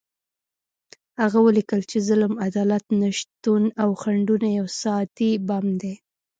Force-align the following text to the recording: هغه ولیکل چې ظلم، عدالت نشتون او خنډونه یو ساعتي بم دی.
هغه 1.21 1.39
ولیکل 1.47 1.81
چې 1.91 1.97
ظلم، 2.07 2.33
عدالت 2.47 2.83
نشتون 3.01 3.63
او 3.81 3.89
خنډونه 4.01 4.47
یو 4.59 4.67
ساعتي 4.81 5.31
بم 5.47 5.65
دی. 5.81 5.93